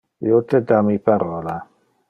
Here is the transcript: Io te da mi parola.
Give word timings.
Io 0.29 0.39
te 0.53 0.61
da 0.71 0.81
mi 0.87 0.97
parola. 1.11 1.59